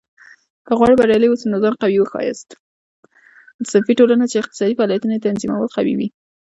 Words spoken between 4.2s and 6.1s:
چې اقتصادي فعالیتونه یې تنظیمول قوي وې.